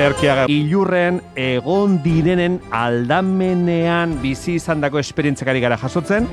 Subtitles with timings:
[0.00, 0.46] Arkiaga.
[0.48, 6.28] Ilurren egon direnen aldamenean bizi izandako esperientzekari gara jasotzen,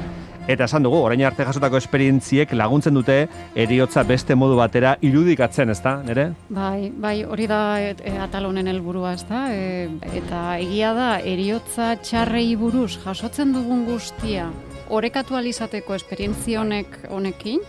[0.49, 3.17] Eta esan dugu, orain arte jasotako esperientziek laguntzen dute
[3.53, 6.31] eriotza beste modu batera irudikatzen, ezta, nere?
[6.49, 9.43] Bai, bai, hori da e, e, atalonen helburua, ezta?
[9.53, 9.85] E,
[10.17, 14.49] eta egia da eriotza txarrei buruz jasotzen dugun guztia
[14.89, 17.61] orekatu alizateko esperientzionek honekin,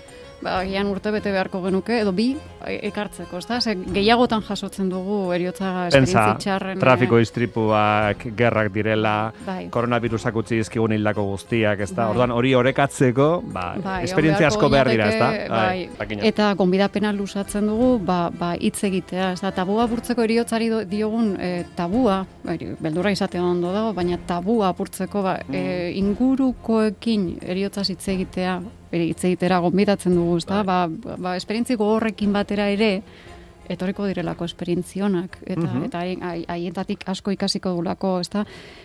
[0.43, 0.61] ba,
[0.91, 2.31] urte bete beharko genuke, edo bi
[2.65, 3.61] e, ekartzeko, ez da?
[3.61, 9.69] Ze, gehiagotan jasotzen dugu eriotza esperientzi trafiko istripuak, gerrak direla, bai.
[9.73, 12.05] koronavirusak utzi izkigun hildako guztiak, ez da?
[12.05, 12.11] Bai.
[12.15, 15.31] Orduan, hori orekatzeko, ba, bai, esperientzia asko behar dira, ez da?
[15.55, 15.89] Bai.
[15.99, 19.53] bai eta gonbidapena lusatzen dugu, ba, ba, hitz egitea, ez da?
[19.55, 25.39] Tabua burtzeko eriotzari diogun e, tabua, bai, beldurra izatea ondo dago, baina tabua burtzeko, ba,
[25.47, 25.55] mm.
[25.55, 30.63] e, ingurukoekin eriotza hitz egitea, bere hitz egitera gonbidatzen dugu, ezta?
[30.67, 30.89] Bai.
[31.05, 32.93] Ba, ba esperientzi gogorrekin batera ere
[33.71, 36.03] etorriko direlako esperientzionak eta mm eta
[36.55, 38.45] haietatik asko ikasiko dulako, ezta?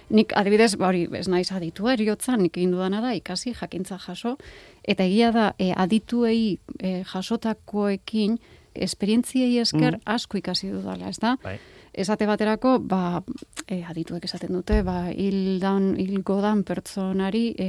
[0.10, 4.38] Nik adibidez, ba hori, ez naiz aditu eriotza, nik egin dudana da ikasi jakintza jaso
[4.84, 8.38] eta egia da e, adituei e, jasotakoekin
[8.76, 10.06] esperientziei esker mm.
[10.06, 11.38] asko ikasi dudala, ezta?
[11.44, 11.58] Bai
[11.96, 13.24] esate baterako, ba,
[13.68, 17.68] e, adituek esaten dute, ba, hildan, hilgodan pertsonari e,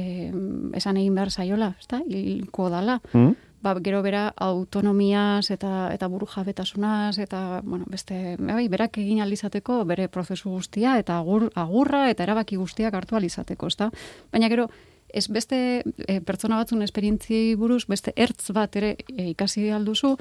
[0.77, 2.99] esan egin behar zaiola, ez da, hilko dala.
[3.13, 3.35] Mm.
[3.63, 9.79] Ba, gero bera autonomiaz eta eta buru jabetasunaz eta bueno, beste bai, berak egin alizateko
[9.89, 13.89] bere prozesu guztia eta agur, agurra eta erabaki guztiak hartu alizateko, ezta?
[14.31, 14.67] Baina gero
[15.09, 20.13] ez beste e, pertsona batzun esperientziei buruz beste ertz bat ere e, ikasi alduzu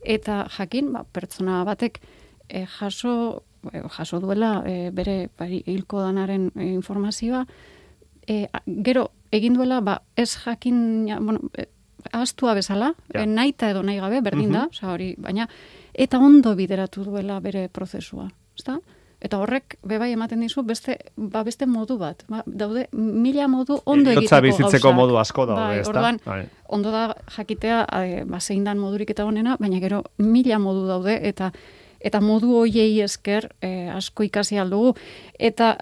[0.00, 2.00] eta jakin ba, pertsona batek
[2.48, 3.44] e, jaso
[3.96, 7.44] jaso duela e, bere bari, hilko danaren eh, informazioa,
[8.26, 8.46] e,
[8.84, 11.40] gero egin duela ba, ez jakin, ja, bueno,
[12.12, 13.26] astua bezala, ja.
[13.26, 15.48] naita edo nahi gabe, berdin da, uh hori, baina,
[15.94, 18.78] eta ondo bideratu duela bere prozesua, ezta?
[19.18, 22.20] Eta horrek bebai ematen dizu beste ba beste modu bat.
[22.30, 24.40] Ba, daude mila modu ondo egiteko gauza.
[24.44, 25.90] bizitzeko modu asko daude, bai, ezta?
[25.90, 26.44] Orduan, bai.
[26.68, 31.18] ondo da jakitea e, ba zein dan modurik eta honena, baina gero mila modu daude
[31.28, 31.50] eta
[32.00, 34.94] eta modu hoiei esker e, asko ikasi aldugu
[35.38, 35.76] eta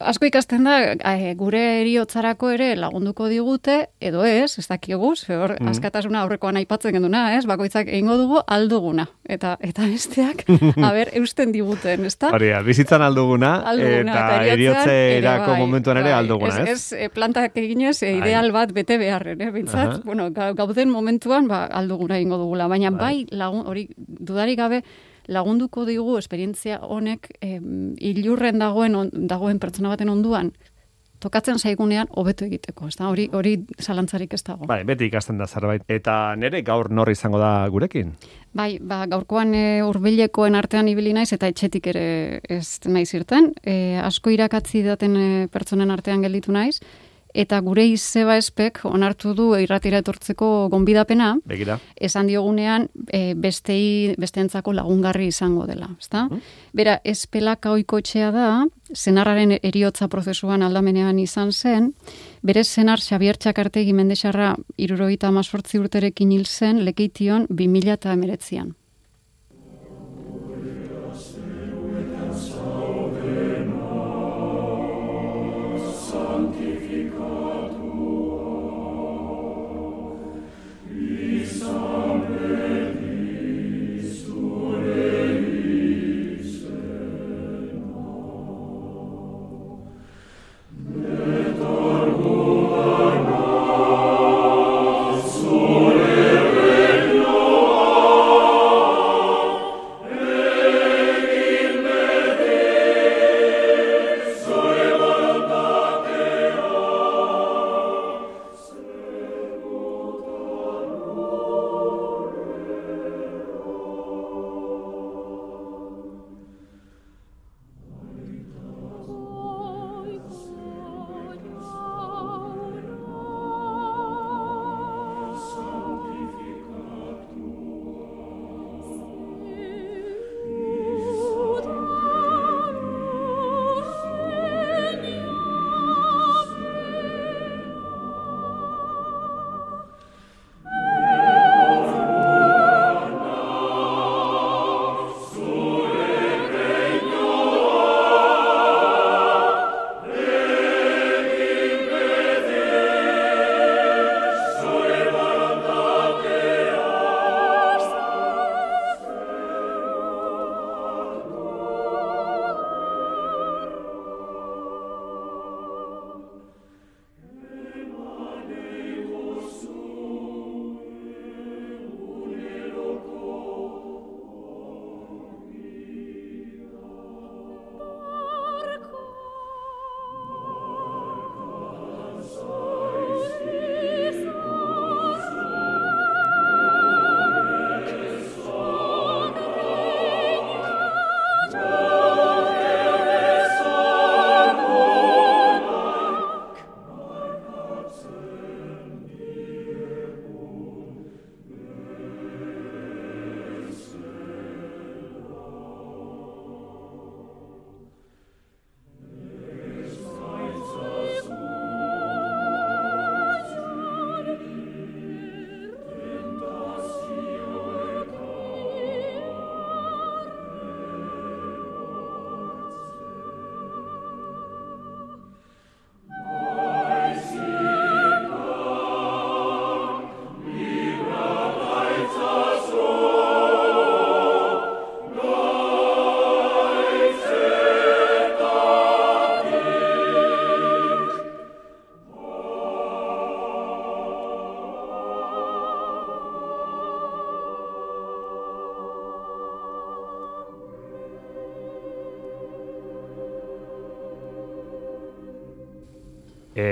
[0.00, 5.54] asko ikasten da e, gure eriotzarako ere lagunduko digute edo ez, ez dakigu, ze hor
[5.58, 5.72] mm.
[5.74, 7.44] askatasuna aurrekoan aipatzen genduna, ez?
[7.48, 10.46] Bakoitzak egingo dugu alduguna eta eta besteak
[10.88, 12.32] aber eusten diguten, ezta?
[12.36, 16.78] Hori, bizitzan alduguna, alduguna eta, eta eriotze erako bai, momentuan ere bai, alduguna, ez?
[16.78, 20.00] Ez, ez plantak eginez e, ideal bat bete beharren, eh, bintzat?
[20.08, 24.82] Bueno, gauden momentuan ba, alduguna egingo dugula, baina bai, bai lagun, hori dudarik gabe
[25.30, 27.60] lagunduko digu esperientzia honek eh,
[28.10, 28.98] ilurren dagoen
[29.30, 30.52] dagoen pertsona baten onduan
[31.20, 34.66] tokatzen zaigunean hobeto egiteko, ez Hori hori zalantzarik ez dago.
[34.66, 35.84] Bai, beti ikasten da zerbait.
[35.88, 38.14] Eta nere gaur nor izango da gurekin?
[38.56, 43.52] Bai, ba, gaurkoan e, urbilekoen artean ibili naiz eta etxetik ere ez naiz irten.
[43.62, 46.80] E, asko irakatzi daten e, pertsonen artean gelditu naiz
[47.34, 51.34] eta gure izeba espek onartu du irratira etortzeko gonbidapena.
[51.46, 51.78] Begira.
[51.96, 56.26] Esan diogunean e, bestei besteentzako lagungarri izango dela, ezta?
[56.30, 56.42] Mm.
[56.74, 58.48] Bera, espelaka ohikotxea da,
[58.94, 61.92] senarraren eriotza prozesuan aldamenean izan zen,
[62.42, 68.74] bere senar Xabier Txakartegi Mendexarra 78 urterekin hil zen lekeition 2019an.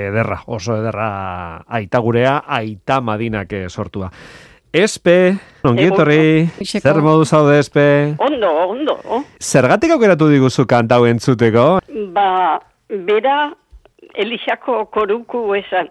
[0.08, 1.08] Ederra, oso ederra
[1.66, 4.10] aita gurea, aita madinak eh, sortua.
[4.72, 6.82] Espe, ongietorri, Ixeko.
[6.84, 8.14] zer modu zaude, Espe?
[8.20, 8.98] Ondo, ondo.
[9.40, 11.78] Zergatik aukeratu diguzu kantau entzuteko?
[12.12, 13.54] Ba, bera
[14.14, 15.88] Elixako koruku esan,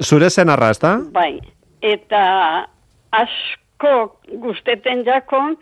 [0.00, 0.94] Zure zenarra, ezta?
[1.12, 1.40] bai.
[1.82, 2.66] Eta
[3.12, 5.56] asko gusteten jakon,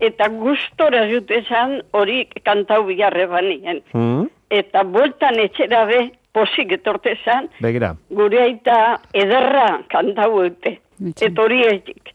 [0.00, 3.82] eta gustora jute esan hori kantau biharre banien.
[3.92, 4.26] Hmm?
[4.50, 6.00] Eta bueltan etxera be,
[6.36, 8.80] posik etorte esan, Begira, gure aita
[9.16, 10.76] ederra kantau eute.
[10.96, 11.60] Eta hori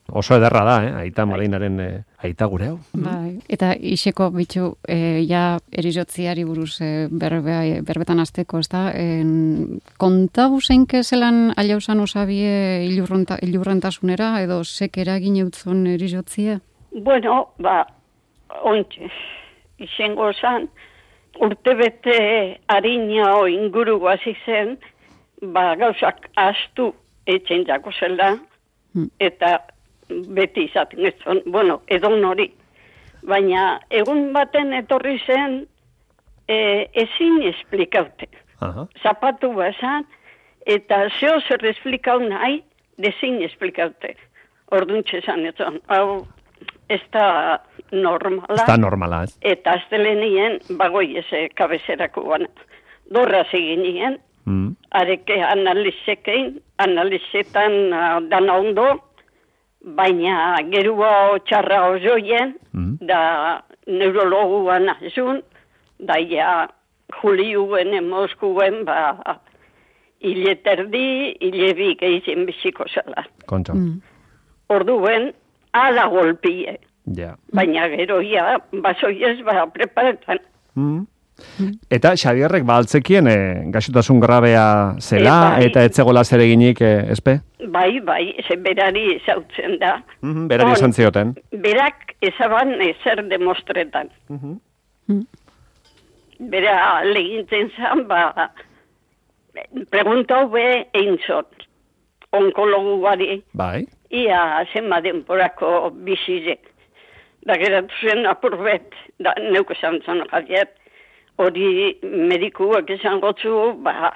[0.09, 0.93] oso ederra da, eh?
[1.03, 1.89] Aita madinaren eh,
[2.25, 2.77] aita gure hau.
[2.97, 8.87] Bai, eta iseko bitxu, e, ja erizotziari buruz e, berbe, berbetan azteko, ez da?
[8.97, 16.57] En, kontau zeinke zelan aliausan osabie ilurrenta, ilurrentasunera, edo sek eragin eutzon erizotzia?
[16.91, 17.83] Bueno, ba,
[18.65, 19.13] ontxe,
[19.85, 20.67] izango zan,
[21.39, 24.77] urtebete harina o inguru hasi zen,
[25.41, 26.93] ba, gauzak astu
[27.27, 28.37] etxen jako zela,
[28.93, 29.07] Hmm.
[29.19, 29.61] eta
[30.09, 32.49] beti izaten ez zon, bueno, edon hori.
[33.23, 35.61] Baina egun baten etorri zen,
[36.47, 36.57] e,
[37.03, 38.27] ezin esplikaute.
[38.59, 38.87] Aha.
[39.03, 40.03] Zapatu bazan,
[40.65, 42.59] eta zeo zer esplikau nahi,
[42.99, 44.15] dezin esplikaute.
[44.71, 46.25] Orduntxe zan, ez zon, hau,
[46.89, 47.61] ez da
[47.91, 48.55] normala.
[48.55, 49.37] Ez da normala, ez?
[49.41, 52.47] Eta aztelenien, bagoi eze kabezerako gana.
[53.11, 54.75] Dorra nien, Mm.
[54.91, 58.87] areke analizekein, analizetan uh, dana ondo,
[59.85, 62.97] baina gerua txarra ozoien, Mm.
[63.05, 65.43] da neurologuan azun,
[65.99, 66.67] da ja
[67.21, 69.39] juliuen Moskuen, ba,
[70.21, 73.23] hile terdi, hile bi gehizien biziko zela.
[73.45, 73.73] Kontxo.
[73.73, 74.01] Mm.
[74.69, 75.33] Orduen,
[75.73, 76.79] ala golpie,
[77.17, 77.35] Ja.
[77.53, 80.39] baina gero ja, basoiez, ba, preparetan.
[80.75, 81.07] Mm.
[81.89, 83.35] Eta Xabierrek baltzekien e,
[83.73, 85.65] gaixotasun grabea zela E, bai.
[85.71, 87.39] eta etzegola zer eginik e, espe?
[87.73, 90.03] Bai, bai, ze berari zautzen da.
[90.21, 91.33] Mm Berari On, esan zioten.
[91.51, 94.09] Berak ezaban ezer demostretan.
[94.29, 94.59] Mhm.
[95.07, 95.25] Mm.
[96.51, 98.51] Bera legintzen zan, ba,
[99.89, 101.49] preguntau be egin zot,
[102.33, 103.85] onkologuari, Bai.
[104.09, 106.59] ia zenba denporako bizire.
[107.45, 110.69] Da geratu zen apurbet, da neuk esan zan javiet,
[111.37, 114.11] hori medikuak esan gotzu, ba,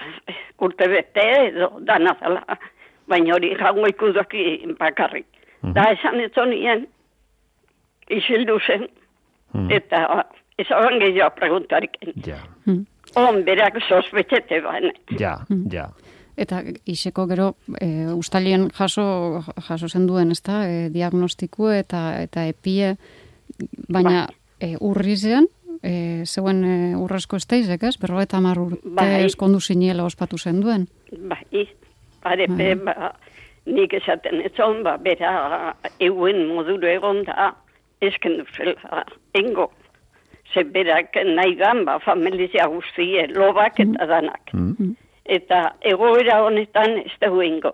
[0.62, 2.44] urte bete edo dana zela,
[3.10, 4.44] baina hori jango ikudaki
[4.80, 5.26] bakarrik.
[5.74, 6.86] Da esan ez zonien,
[8.10, 8.88] isildu zen,
[9.54, 9.72] Mhm.
[9.72, 10.24] eta
[10.60, 11.98] ezaban gehiago preguntarik.
[12.28, 12.38] Ja.
[12.68, 12.86] Mm.
[13.16, 14.92] On, berak sospetxete baina.
[15.20, 15.38] Ja,
[15.72, 15.88] ja.
[16.38, 20.68] Eta iseko gero e, ustalien jaso jaso zen ezta?
[20.68, 22.96] E, diagnostiku eta eta epie
[23.88, 24.28] baina
[24.60, 25.48] e, urrizean
[25.82, 27.96] e, zeuen e, urrezko esteizek, ez?
[28.02, 29.24] Berrogeita hamar urte Bai.
[29.26, 30.88] eskondu ziniela ospatu zen duen.
[31.12, 31.68] Bai,
[32.26, 33.14] arepe, ba,
[33.66, 37.54] nik esaten etzon, ba, bera euen moduro egon da,
[38.02, 39.72] esken duzela, engo.
[40.54, 44.54] Ze berak nahi gan, ba, familia guztie, lobak eta danak.
[44.54, 44.94] Mm.
[45.26, 47.74] Eta egoera honetan ez da engo.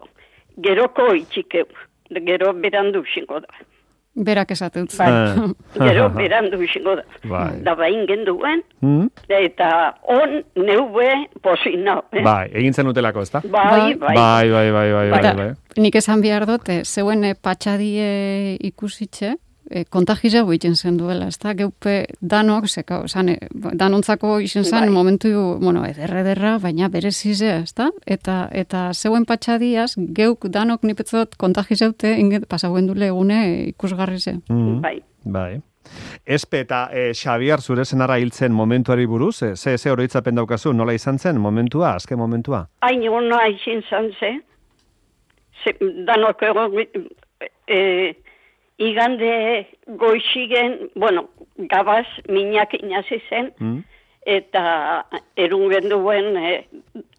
[0.63, 1.65] Geroko itxikeu,
[2.25, 3.47] gero berandu xingo da.
[4.15, 4.97] Berak esatutz.
[4.99, 5.47] Bai, Ah.
[5.87, 7.03] gero berandu xingo da.
[7.23, 7.61] Bai.
[7.63, 9.07] Da bain genduen, Mm?
[9.29, 11.07] eta on neube
[11.41, 12.01] posina.
[12.11, 12.23] Eh?
[12.23, 13.41] Bai, egin zen utelako, ezta?
[13.51, 14.15] Bai, bai.
[14.15, 15.53] Bai, bai, bai, bai, bai, Eta bai.
[15.77, 19.35] nik esan behar dut, e, zeuen e, patxadie ikusitxe,
[19.71, 24.87] e, kontagizau egiten zen duela, ez da, geupe danok, zeka, zan, e, danontzako izen zen
[24.87, 24.93] Bai.
[24.93, 27.89] momentu, bueno, ederra ederra, baina berezizea, ez da?
[28.05, 34.37] Eta, eta zeuen patxadiaz, geuk danok nipetzot kontagizaute, inget, pasauen dule egune ikusgarri ze.
[34.49, 34.79] Mm.
[34.81, 34.97] Bai.
[35.23, 35.51] Bai.
[36.25, 40.93] Espe eta e, Xabier zure senarra hiltzen momentuari buruz, e, ze, ze oroitzapen daukazu, nola
[40.93, 42.67] izan zen momentua, azken momentua?
[42.81, 44.31] hain ona izin zan ze,
[45.63, 45.73] ze
[46.05, 46.77] danok egon,
[47.67, 47.79] e,
[48.81, 49.31] igande
[50.01, 51.27] goixigen, bueno,
[51.71, 53.83] gabaz minak inazi zen, Mm?
[54.25, 56.49] eta erungen duen e,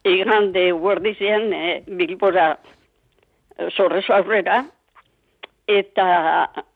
[0.06, 2.52] igande guardizien e, bilbora
[3.58, 4.60] e, sorrezo aurrera,
[5.66, 6.06] eta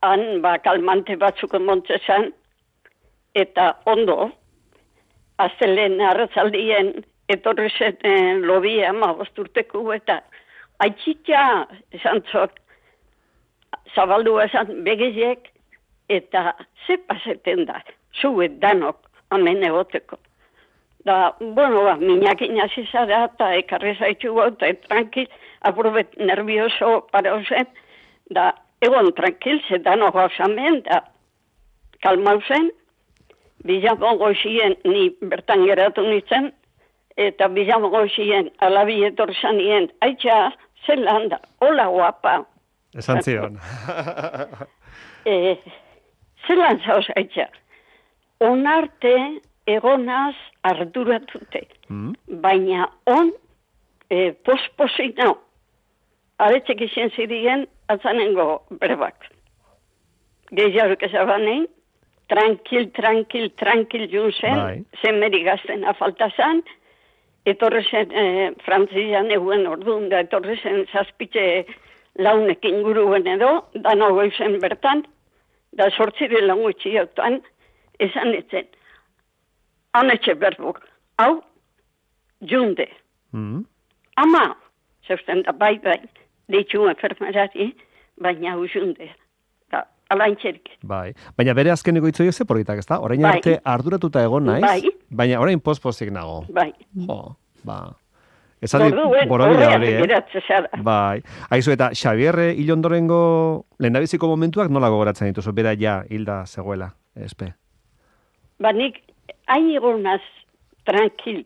[0.02, 2.32] han ba, kalmante batzuk emontzen zen,
[3.34, 4.30] eta ondo,
[5.42, 6.92] aztelen arratzaldien
[7.32, 10.20] etorri zen eh, lobia ama bosturteko eta
[10.84, 11.42] aitzitza
[11.96, 12.56] esan zok,
[13.94, 15.50] zabaldu esan begiziek,
[16.08, 16.54] eta
[16.86, 17.80] ze paseten da,
[18.20, 18.98] zuet danok
[19.34, 20.18] amen egoteko.
[21.06, 25.28] Da, bueno, ba, minakin hasi zara eta ekarri zaitu eta tranquil,
[25.60, 27.66] aprobet nervioso para zen,
[28.30, 31.04] da, egon tranquil, ze danok gauzamen, da,
[32.02, 32.70] kalmau zen,
[33.66, 36.52] Bilabo goizien ni bertan geratu nintzen,
[37.16, 40.52] eta bilamo goxien, alabi etorri zanien, aitxa,
[40.86, 42.36] zelan da, hola guapa,
[42.96, 43.58] Esan zion.
[45.32, 45.56] e,
[46.46, 46.80] zelan
[47.16, 47.48] aitxa,
[48.40, 49.14] onarte
[49.66, 52.14] egonaz arduratute, Mm?
[52.42, 53.28] baina on
[54.10, 55.36] e, posposi nau,
[56.42, 59.28] aretzek izan zirien, atzanengo berbak.
[60.50, 61.68] Gehiaruk ezabanein,
[62.26, 64.84] tranquil, tranquil, tranquil jun zen, Bai.
[65.02, 66.64] zen meri gaztena falta zen,
[67.46, 68.26] etorre zen e,
[68.66, 71.46] frantzian eguen orduan, da etorre zen zazpitze
[72.18, 75.04] launek inguruen edo, dano goizen bertan,
[75.76, 77.40] da sortzire lagu etxiotuan,
[78.00, 78.66] esan etzen,
[79.96, 80.80] hanetxe berbuk,
[81.18, 81.42] hau,
[82.40, 82.88] junde,
[83.32, 83.64] Mm?
[84.16, 84.56] ama,
[85.06, 85.98] zeusten da bai bai,
[86.48, 87.72] deitxu enfermerari,
[88.22, 89.10] baina hau junde,
[89.70, 90.70] da, alaintxerik.
[90.82, 91.12] Bai.
[91.36, 93.00] Baina bere azkeneko itzoi ze politak, ezta?
[93.00, 93.34] Orain Bai.
[93.36, 94.82] arte arduratuta egon naiz, Bai.
[95.10, 96.44] baina orain pospozik nago.
[96.48, 96.72] Bai.
[96.94, 97.94] Jo, ba.
[98.66, 98.92] Esaldi
[99.30, 100.62] borobila hori, eh?
[100.82, 101.22] Bai.
[101.54, 103.20] Aizu eta Xabierre hilondorengo
[103.78, 105.54] lehendabiziko momentuak nola gogoratzen dituzu?
[105.56, 107.52] Bera ja hilda zegoela, espe.
[108.60, 109.02] Ba nik,
[109.46, 110.22] hain egonaz
[110.88, 111.44] tranquil,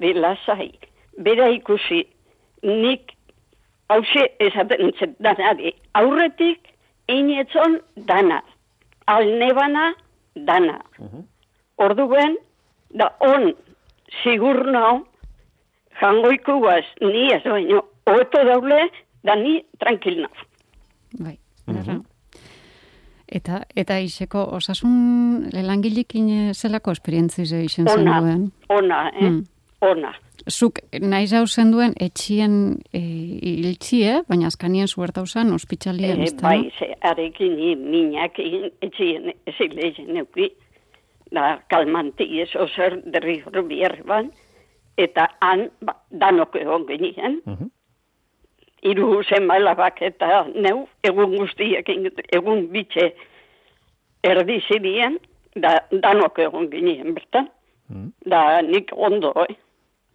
[0.00, 0.70] de lasai,
[1.18, 2.04] bera ikusi,
[2.62, 3.12] nik
[3.92, 6.72] hause esaten zen danari, aurretik
[7.12, 8.42] inetzon dana,
[9.06, 9.92] alnebana
[10.48, 10.80] dana.
[11.76, 12.36] Orduen,
[12.90, 13.52] da on,
[14.22, 15.04] sigur nao,
[16.06, 18.82] jangoiku guaz, ni ez baino, oto daule,
[19.26, 20.46] da ni tranquil nao.
[21.18, 22.00] Bai, ederra.
[23.26, 28.44] Eta, eta iseko osasun langilekin eh, zelako esperientziz izan Ona, zenuen?
[28.70, 29.30] ona, eh?
[29.30, 29.40] Mm.
[29.82, 30.12] Ona.
[30.46, 36.42] Zuk nahi jau duen etxien e, iltzie, baina azkanien zuerta usan ospitzalien, Eh, ez da?
[36.48, 37.56] bai, ze, arekin
[37.90, 40.52] minak etxien ezilezen neuki,
[41.32, 44.30] da kalmanti eso zer derri hor bierban,
[44.96, 47.70] eta han ba, danok egon genien, Mhm.
[48.82, 51.88] hiru zenbalabak eta neu, egun guztiak,
[52.32, 53.12] egun bitxe
[54.24, 55.18] erdi zirien,
[55.54, 57.48] da danok egon genien bertan,
[57.88, 58.08] Mm.
[58.26, 59.54] da nik ondo, eh?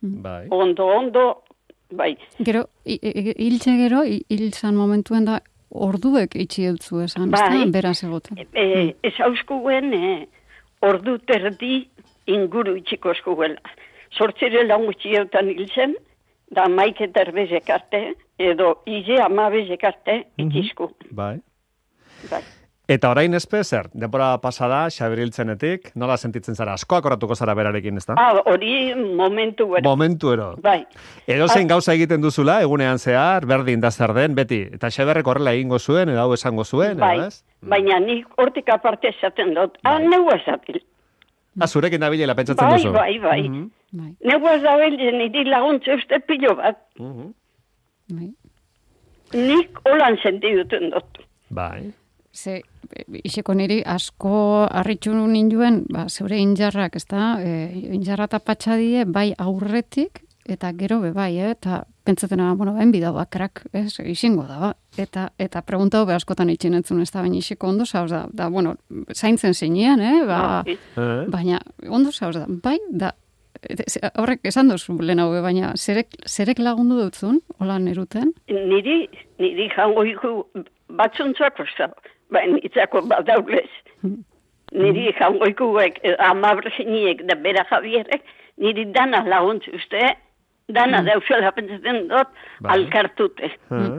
[0.01, 0.47] Bai.
[0.51, 1.43] ondo, ondo,
[1.91, 7.59] bai, Gero, hiltze gero, hil zan momentuen da, orduek itxi dutzu esan, ez Bai.
[7.65, 7.71] da?
[7.71, 8.37] Beraz egoten.
[8.53, 10.27] e, ez hauskuen e,
[10.81, 11.87] ordu terdi
[12.27, 13.61] inguru itxiko eskuela.
[14.17, 15.95] Sortzire lan gutxiotan hil zen,
[16.51, 18.01] da maik eta erbezek arte,
[18.39, 20.89] edo ize amabezek arte itxizku.
[21.11, 21.37] Bai.
[22.29, 22.41] Bai.
[22.91, 23.85] Eta orain espe, zer?
[23.95, 26.73] Denbora pasada, Xabir hiltzenetik, nola sentitzen zara?
[26.75, 28.17] Asko akoratuko zara berarekin, ez da?
[28.19, 29.83] Ah, hori momentu bera.
[29.85, 30.49] Momentu ero.
[30.61, 30.81] Bai,
[31.25, 34.59] Edo zein gauza egiten duzula, egunean zehar, berdin da zer den, beti.
[34.75, 37.15] Eta Xaberrek horrela egingo zuen, edo hau esango zuen, bai.
[37.15, 37.43] edo ez?
[37.61, 39.77] Baina nik hortik aparte esaten dut.
[39.85, 40.07] Ah, Bai.
[40.11, 40.81] neu esatil.
[41.61, 42.91] Ah, zurekin nabilela pentsatzen Bai, duzu.
[42.91, 43.41] bai, bai.
[43.47, 43.69] Mhm.
[43.91, 46.79] Bai, Neu azabil niri laguntze uste pilo bat.
[46.99, 47.33] Mhm.
[48.15, 48.29] bai.
[49.33, 51.19] Nik holan sentiduten dut.
[51.49, 51.91] Bai.
[52.31, 52.61] Ze,
[52.95, 59.05] e, iseko niri asko harritxu ninduen, ba, zeure injarrak, ez da, e, injarra eta patxadie,
[59.05, 61.51] bai aurretik, eta gero be bai, eh?
[61.51, 64.71] eta pentsatzen ara, bueno, ben bida bakrak, ez, isingo da, ba.
[64.97, 68.49] Eta, eta pregunta hobe askotan itxin entzun, ez da, baina iseko ondo zauz da, da,
[68.49, 68.75] bueno,
[69.13, 70.23] zaintzen zinean, eh?
[70.27, 70.63] ba.
[70.67, 70.77] Eh?
[71.31, 73.13] baina ondo zauz da, bai, da,
[74.17, 78.33] horrek esan duzu lehen hau, baina zerek, zerek lagundu dutzun, holan eruten?
[78.49, 79.07] niri,
[79.39, 80.33] niri jango iku
[80.97, 81.91] batzuntzak osta,
[82.33, 83.69] baina itzako badaulez.
[84.71, 88.23] Niri jango ikuek, amabreziniek da bera javierek,
[88.57, 90.13] niri dana laguntzu uste,
[90.71, 92.29] dana dauzela pentsatzen dut,
[92.61, 92.77] Bai.
[92.77, 93.51] alkartute.
[93.51, 93.89] Eh?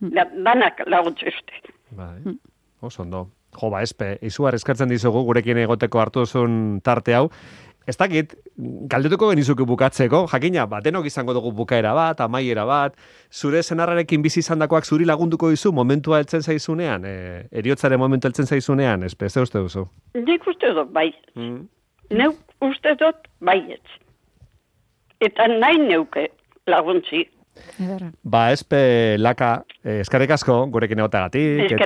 [0.00, 1.76] Da, danak laguntzu uste.
[1.96, 2.38] Bai.
[2.80, 3.28] Oso ondo.
[3.50, 7.26] Jo, ba, espe, izugar eskartzen dizugu gurekin egoteko hartu duzun tarte hau.
[7.88, 8.34] Ez dakit,
[8.92, 12.96] galdetuko genizuke bukatzeko, jakina, ba, denok izango dugu bukaera bat, amaiera bat,
[13.32, 17.14] zure senarrarekin bizi izandakoak zuri lagunduko dizu momentua heltzen zaizunean, e,
[17.50, 19.86] eriotzaren momentu heltzen zaizunean, ze uste duzu?
[20.14, 21.68] Nik uste dut bai, Mm.
[22.10, 23.86] neuk uste dut baietz.
[25.20, 26.28] Eta nahi neuke
[26.66, 27.28] laguntzi.
[27.78, 28.10] Ederra.
[28.22, 31.76] Ba, espe laka, eh, eskarrik asko gurekin egotagatik,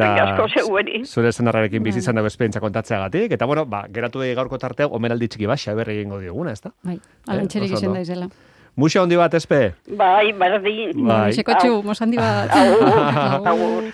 [0.55, 1.05] zeueri.
[1.05, 5.29] zure senarrarekin bizi izan dago esperientzia kontatzeagatik, eta bueno, ba, geratu da gaurko tarteu, omenaldi
[5.29, 6.73] txiki bat, xaber egingo dioguna, ez da?
[6.83, 7.99] Bai, alantxerik oso izan ondo.
[7.99, 8.29] daizela.
[8.77, 9.75] Muxa handi bat, espe.
[9.87, 11.05] Bai, berdin.
[11.07, 11.31] Bai.
[11.31, 12.51] Iseko txu, mosandi bat.
[12.51, 13.49] Agur, Agur.
[13.49, 13.93] agur.